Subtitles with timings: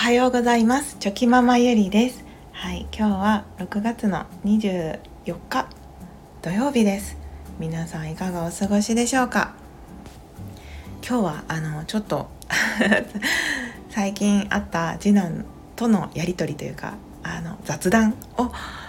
[0.00, 4.98] はようございますチョキママゆりですはい今日は6月の24
[5.50, 5.68] 日
[6.40, 7.18] 土曜日です
[7.58, 9.52] 皆さんいかがお過ごしでしょうか？
[11.06, 12.30] 今日はあのちょっと
[13.90, 15.44] 最近あった次男
[15.76, 18.44] とのやり取りというかあの雑談を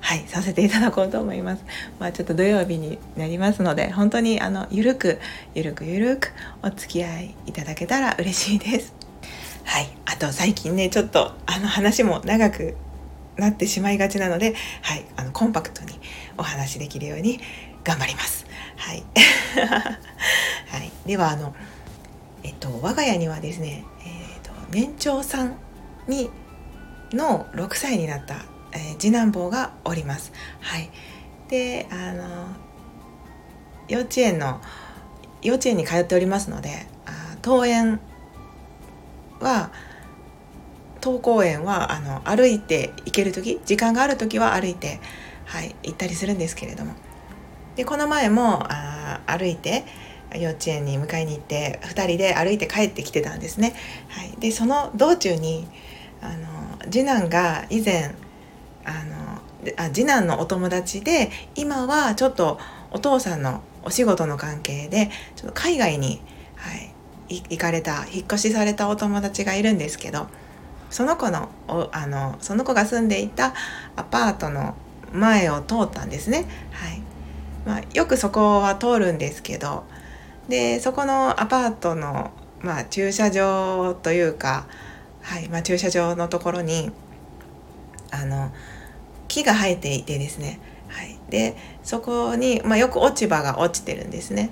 [0.00, 1.64] はいさせていただこうと思います。
[2.00, 5.20] まあちょっと土曜日になりますので本当にあのゆるく
[5.54, 9.03] ゆるくゆるくお付き合いいただけたら嬉しいです。
[9.64, 12.76] はい、あと最近ねちょっとあの話も長く
[13.36, 15.92] なってしまいがちなので、はい、あのコンパクトに
[16.38, 17.40] お話できるように
[17.82, 18.46] 頑張ります。
[18.76, 19.02] はい、
[20.68, 21.54] はい、ではあの
[22.42, 25.56] えっと我が家にはですね、えーと、と年長さん
[26.06, 26.30] に
[27.12, 28.36] の6歳になった
[28.74, 30.32] えー、次男坊がおります。
[30.60, 30.90] はい、
[31.48, 32.48] であの
[33.88, 34.60] 幼稚園の
[35.42, 38.00] 幼稚園に通っておりますのであ登園
[39.44, 39.70] は
[41.00, 45.00] 登校園はあの歩いて行ける時時間がある時は歩いて、
[45.44, 46.94] はい、行ったりするんですけれども
[47.76, 49.84] でこの前もあ歩いて
[50.34, 53.74] 幼稚園に迎えに行って2人で歩いて帰ってきてたんですね。
[54.08, 55.68] はい、でその道中に
[56.20, 58.14] あの次男が以前
[58.84, 62.58] あのあ次男のお友達で今はちょっと
[62.90, 66.20] お父さんのお仕事の関係でちょっと海外に、
[66.56, 66.93] はい、
[67.28, 70.26] 行かれた引っ越しされたお友達がいるんですけど
[70.90, 73.54] その子のおあのその子が住んでいた
[73.96, 74.74] アパートの
[75.12, 76.46] 前を通ったんですね。
[76.72, 77.02] はい
[77.64, 79.84] まあ、よくそこは通るんですけど
[80.48, 84.66] でそこのアパートの、まあ、駐車場というか、
[85.22, 86.90] はいまあ、駐車場のところに
[88.10, 88.52] あの
[89.28, 94.50] 木が生えていてですね、はい、でそこに、まあ、よく落ち葉が落ちてるんですね。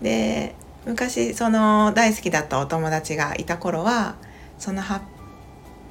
[0.00, 0.54] で
[0.86, 4.16] 昔その大好きだったお友達がいた頃は
[4.58, 5.02] その葉っ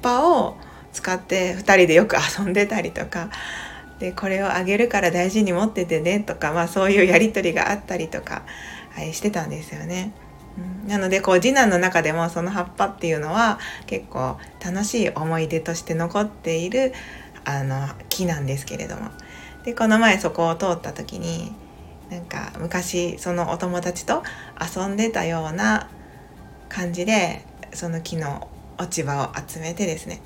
[0.02, 0.56] ぱを
[0.92, 3.30] 使って2人でよく遊んでたりとか
[3.98, 8.42] でこれをあげるから大事に持っててねとか、まあ、そういうやり取りがあったりとか、
[8.90, 10.12] はい、してたんですよね。
[10.86, 16.92] なのでこう次男の中でもその葉っぱっていうのは結構楽しい思い出として残っている
[17.44, 19.10] あの木なんですけれども
[19.64, 21.52] でこの前そこを通った時に
[22.14, 24.22] なんか昔そのお友達と
[24.60, 25.88] 遊んでたような
[26.68, 28.48] 感じでその木の
[28.78, 30.20] 落ち葉を集めてですね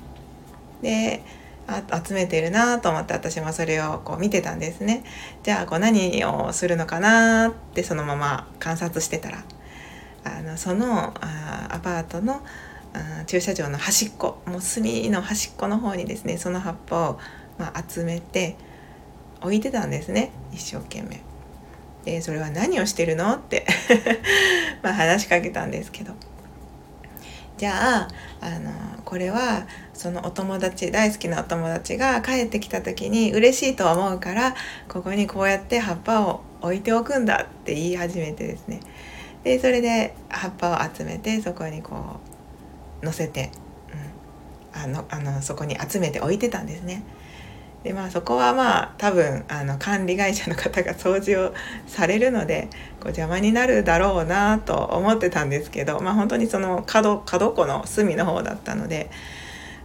[0.83, 1.23] で
[2.05, 5.03] 集めてるなと思って私もそれをこう見てたんですね
[5.41, 9.43] じゃあこう何をするのかなってそのまま観察してたら
[10.23, 12.41] あのそのあアパートの
[13.25, 17.19] 駐車場の端っこもう隅の端っこの方にですねその葉っぱを、
[17.57, 18.57] まあ、集めて
[19.41, 21.29] 置いてたんですね一生懸命。
[22.09, 23.33] でそれは何をしてるの？
[23.35, 23.65] って
[24.81, 26.13] ま話しかけたんですけど。
[27.57, 28.07] じゃあ
[28.39, 28.71] あの
[29.03, 34.55] これはそのお友達大好きなお友達が帰ってきた時に嬉しいと思うから
[34.87, 38.79] ここにこうやって葉っぱを置いておくんだって言い始めてですね。
[39.43, 42.21] でそれで葉っぱを集めてそこにこ
[43.01, 43.51] う乗せて、
[44.73, 47.03] うん、あのあのそこに集めて置いてたんですね。
[47.83, 51.53] でまあそこはまあ多分あの管理会社の方が掃除を
[51.87, 52.69] されるので
[52.99, 59.09] こう邪魔になるだろうなと思ってたんですけどまあ本当にその角角っこの隅の方だったので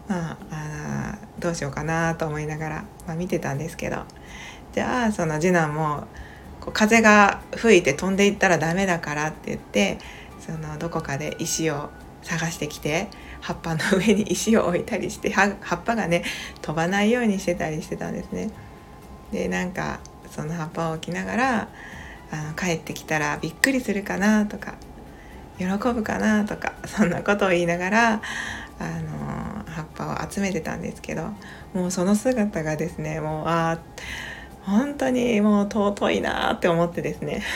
[0.09, 4.05] まああどうしようかなと思いながら、まあ、見てたんですけど。
[4.75, 6.09] じゃあその次男も
[6.61, 9.99] こう風が吹いて飛んでいったらダメだからって言って
[10.41, 11.91] そのどこかで石を
[12.25, 13.09] 探してきて
[13.41, 16.25] 葉っぱの上に石を置いたりして葉っぱがね
[16.63, 18.51] 飛ばないようにしてたりしてたんですね。
[19.33, 21.69] でなんかその葉っぱを置きながら
[22.31, 24.75] あの帰ってきたらびっくりするかなとか
[25.59, 31.31] 喜ぶかなとかそんなことを言いながらあの葉っぱを集めてたんですけど
[31.75, 33.79] もうその姿がですねもうあ
[34.63, 37.43] 本当にもう尊いなって思ってですね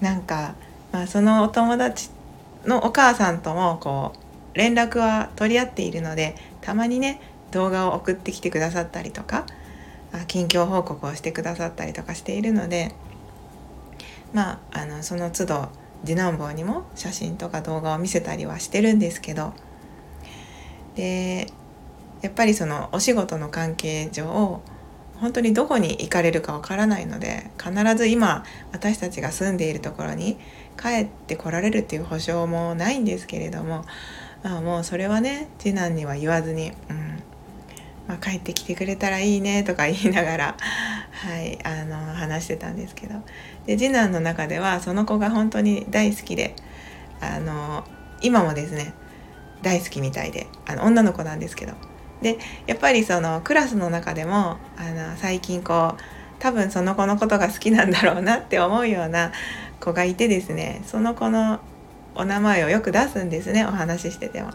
[0.00, 0.54] なんか、
[0.92, 2.10] まあ、そのお友達
[2.64, 4.12] のお母さんともこ
[4.54, 7.20] う連絡は取り合っているのでたまにね
[7.52, 9.46] 動画を送ってきてくださったりとか
[10.26, 12.92] 近況報告をしてくださったりとかしているので
[14.32, 15.68] まああのその都度
[16.04, 19.52] 次男坊にも写真とか動画を見せたりはしてるんですけど
[20.96, 21.46] で
[22.22, 24.60] やっぱりそのお仕事の関係上
[25.20, 30.38] 本当にどこに行かれるかわからないので必ず今私たちが住んでいるところに
[30.80, 33.84] 帰ってこられるっていう保証もないんですけれども、
[34.42, 37.22] まあ、もうそれはね次男には言わずに、うん
[38.08, 40.56] まあ、帰ってきてくれたらいいねとか言いながら、
[41.12, 43.14] はい、あの話してたんですけど。
[43.66, 46.56] で次男の中ではその子が本当に大好きで
[47.20, 47.84] あの
[48.20, 48.94] 今もですね
[49.62, 51.74] 大好きみたいであの女の子なんですけど。
[52.22, 56.00] でやっぱりそのクラスの中でもあの最近こう
[56.40, 59.30] 多分その子のことが好きなんだろうなって思うような
[59.78, 61.60] 子がいてですねその子の
[62.14, 64.50] お名前をよく出すんですねお話ししてても。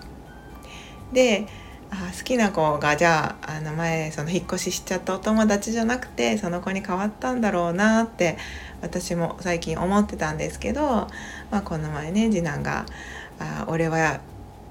[1.13, 1.47] で
[1.91, 8.37] あ好きな子がじゃああの前その引っ越ししちゃったお友達じゃなくてその子に変わったんだろうなって
[8.81, 12.85] 私も最近思ってたんですけど、まあ、この前ね次男が
[13.39, 14.19] 「あ俺は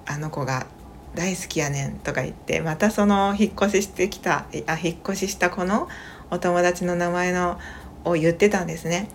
[0.06, 0.66] あの子が
[1.14, 5.88] 大好きやねん」とか言ってまたその引っ越ししてきたあ引っ越しした子の
[6.31, 7.59] お友達の名前の
[8.05, 9.09] を言ってたんですね。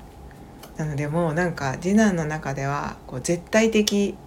[0.77, 4.17] なのでもうなんか次男の中ではこう絶対的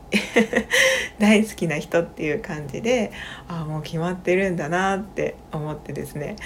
[1.19, 3.11] 大好きな人っていう感じで
[3.49, 6.37] ああもう決まってるんだなって思ってですね。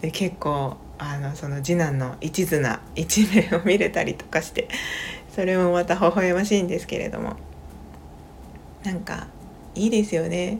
[0.00, 4.68] で結構あのその次男の一途な一面を見れたりとかして
[5.34, 7.36] それもまた微笑ましいんですけれども。
[8.84, 9.26] なんか
[9.74, 10.58] いいですよね。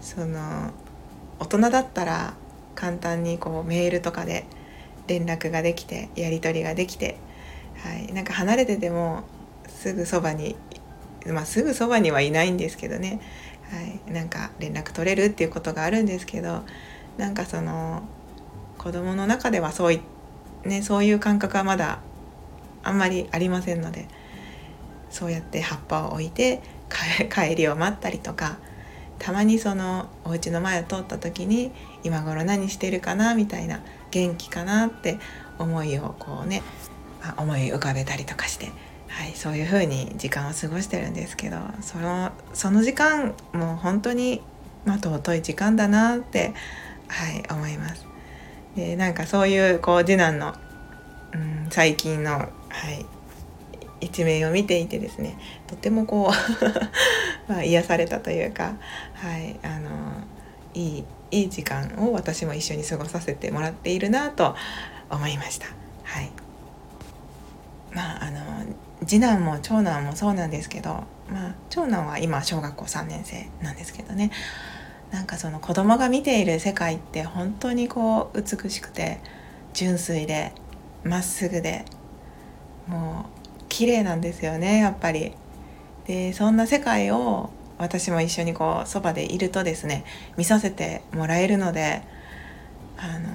[0.00, 0.70] その
[1.38, 2.34] 大人だったら
[2.80, 4.46] 簡単にこうメールとかで
[5.06, 7.18] 連絡ができてやり取りができて、
[7.76, 9.24] はい、なんか離れてても
[9.68, 10.56] すぐそばに、
[11.26, 13.20] まあ、すぐそばにはいないんですけどね、
[13.70, 16.62] はい、なんか連絡取れるっていうことがあるんですけど
[17.18, 18.02] なんかその
[18.78, 20.00] 子供の中ではそうい,、
[20.64, 21.98] ね、そういう感覚はまだ
[22.82, 24.08] あんまりありませんので
[25.10, 26.62] そうやって葉っぱを置いて
[27.30, 28.56] 帰りを待ったりとか
[29.20, 31.70] たまにそのお家の前を通った時に
[32.02, 33.80] 今頃何してるかなみたいな
[34.10, 35.18] 元気かなって
[35.58, 36.62] 思いをこうね、
[37.22, 38.72] まあ、思い浮かべたりとかして、
[39.08, 44.40] はい、そういう風に時間を過ごしてるんですけどそのその時間もう本当に、
[44.86, 46.54] まあ、尊い時間だなって、
[47.08, 48.06] はい、思います。
[48.74, 50.54] でなんかそういうこう次男の、
[51.34, 52.46] うん、最近の、は
[52.90, 53.04] い、
[54.00, 56.32] 一面を見ていてですねとてもこう
[57.50, 58.74] まあ癒されたというか、
[59.14, 59.90] はい、あの
[60.74, 64.56] いいいい時間を私も一緒に過ごさせてもらっているなと
[65.10, 65.66] 思いました。
[66.02, 66.30] はい、
[67.92, 68.40] まああの
[69.06, 70.90] 次男も長男もそうなんですけど、
[71.28, 74.30] まあ、長男は今小学校3年生なんですけどね
[75.10, 79.20] なんかその子供が見ている世界って本当にこう美しくて
[79.72, 80.52] 純粋で
[81.04, 81.84] まっすぐで
[82.86, 83.39] もう
[83.80, 85.32] 綺麗なんですよねやっぱり。
[86.06, 87.48] でそんな世界を
[87.78, 90.04] 私も一緒にこうそばでいるとですね
[90.36, 92.02] 見させてもらえるので
[92.98, 93.30] あの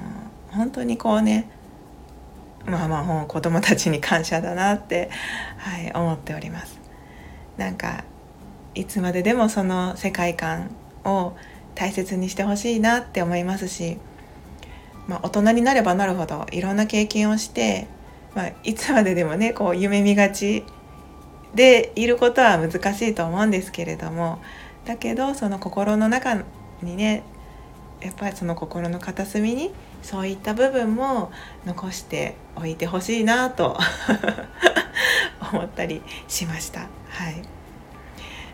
[0.50, 1.50] 本当にこうね
[2.68, 5.10] まあまあ子供たちに感謝だなって、
[5.58, 6.80] はい、思っております。
[7.58, 8.04] なんか
[8.76, 10.70] いつまででもその世界観
[11.06, 11.34] を
[11.74, 13.98] 大切にしてほしいなって思いますし、
[15.08, 17.88] まあ、大人になればなるほどいろんな経験をして
[18.36, 20.66] まあ、いつまででもねこう夢見がち
[21.56, 24.40] でいることは難しいと思うんですけれども
[24.86, 26.44] だけどその心の中
[26.84, 27.24] にね
[28.02, 29.72] やっぱりその心の片隅に
[30.04, 31.32] そういった部分も
[31.66, 33.78] 残しておいてほしいなと
[35.52, 36.82] 思ったりしました。
[36.82, 37.42] はい、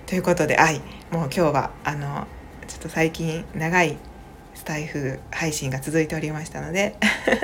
[0.06, 0.80] ということで愛
[1.10, 2.28] もう今日はあの
[2.68, 3.98] ちょっと最近長い
[4.54, 6.96] スタイフ配信が続いておりましたので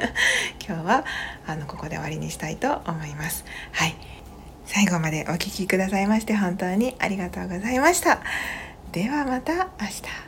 [0.66, 1.06] 今日は
[1.48, 3.46] あのここで終わりにしたいと思います。
[3.72, 3.96] はい
[4.66, 8.20] 最後までお聴きくださいまして本当にありがとうございました。
[8.92, 10.27] ではまた明日。